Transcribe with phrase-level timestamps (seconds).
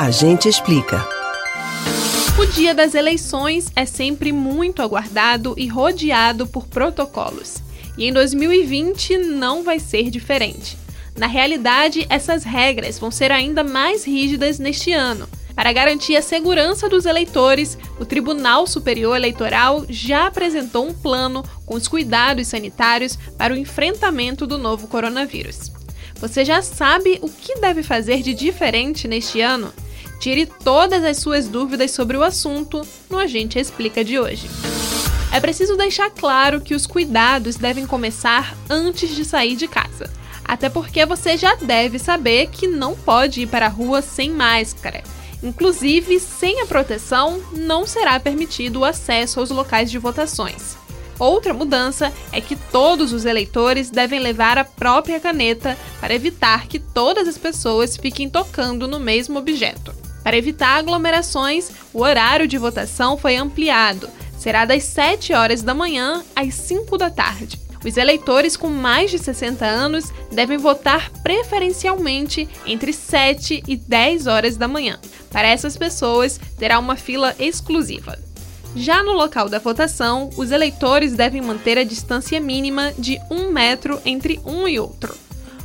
[0.00, 1.06] A gente explica.
[2.38, 7.58] O dia das eleições é sempre muito aguardado e rodeado por protocolos.
[7.98, 10.78] E em 2020 não vai ser diferente.
[11.18, 15.28] Na realidade, essas regras vão ser ainda mais rígidas neste ano.
[15.54, 21.74] Para garantir a segurança dos eleitores, o Tribunal Superior Eleitoral já apresentou um plano com
[21.74, 25.70] os cuidados sanitários para o enfrentamento do novo coronavírus.
[26.14, 29.70] Você já sabe o que deve fazer de diferente neste ano?
[30.20, 34.50] Tire todas as suas dúvidas sobre o assunto no Agente Explica de hoje.
[35.32, 40.12] É preciso deixar claro que os cuidados devem começar antes de sair de casa.
[40.44, 45.02] Até porque você já deve saber que não pode ir para a rua sem máscara.
[45.42, 50.76] Inclusive, sem a proteção, não será permitido o acesso aos locais de votações.
[51.18, 56.78] Outra mudança é que todos os eleitores devem levar a própria caneta para evitar que
[56.78, 59.99] todas as pessoas fiquem tocando no mesmo objeto.
[60.22, 64.08] Para evitar aglomerações, o horário de votação foi ampliado.
[64.38, 67.60] Será das 7 horas da manhã às 5 da tarde.
[67.84, 74.56] Os eleitores com mais de 60 anos devem votar preferencialmente entre 7 e 10 horas
[74.56, 74.98] da manhã.
[75.30, 78.18] Para essas pessoas, terá uma fila exclusiva.
[78.76, 84.00] Já no local da votação, os eleitores devem manter a distância mínima de um metro
[84.04, 85.14] entre um e outro.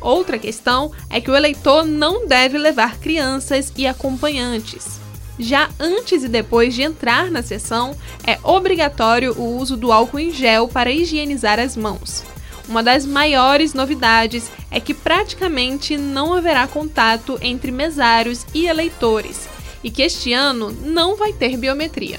[0.00, 5.00] Outra questão é que o eleitor não deve levar crianças e acompanhantes.
[5.38, 7.96] Já antes e depois de entrar na sessão,
[8.26, 12.24] é obrigatório o uso do álcool em gel para higienizar as mãos.
[12.68, 19.48] Uma das maiores novidades é que praticamente não haverá contato entre mesários e eleitores,
[19.82, 22.18] e que este ano não vai ter biometria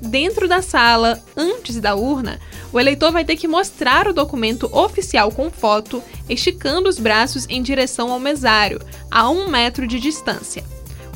[0.00, 2.40] dentro da sala, antes da urna,
[2.72, 7.62] o eleitor vai ter que mostrar o documento oficial com foto, esticando os braços em
[7.62, 10.64] direção ao mesário, a um metro de distância.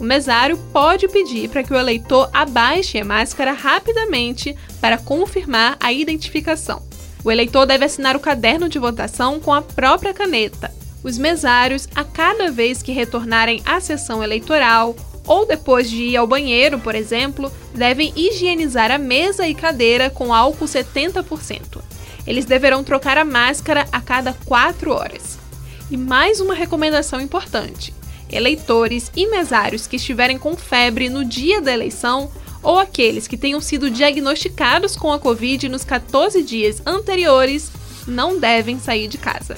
[0.00, 5.92] O mesário pode pedir para que o eleitor abaixe a máscara rapidamente para confirmar a
[5.92, 6.82] identificação.
[7.24, 10.70] O eleitor deve assinar o caderno de votação com a própria caneta.
[11.02, 14.96] Os mesários, a cada vez que retornarem à sessão eleitoral
[15.26, 20.34] ou depois de ir ao banheiro, por exemplo, devem higienizar a mesa e cadeira com
[20.34, 21.80] álcool 70%.
[22.26, 25.38] Eles deverão trocar a máscara a cada 4 horas.
[25.90, 27.94] E mais uma recomendação importante:
[28.30, 32.30] eleitores e mesários que estiverem com febre no dia da eleição
[32.62, 37.70] ou aqueles que tenham sido diagnosticados com a Covid nos 14 dias anteriores
[38.06, 39.56] não devem sair de casa.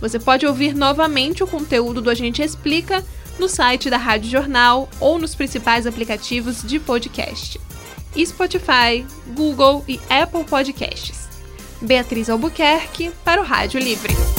[0.00, 3.04] Você pode ouvir novamente o conteúdo do Agente Explica
[3.38, 7.60] no site da Rádio Jornal ou nos principais aplicativos de podcast:
[8.16, 11.28] Spotify, Google e Apple Podcasts.
[11.80, 14.31] Beatriz Albuquerque para o Rádio Livre.